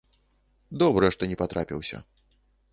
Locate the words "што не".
1.17-1.37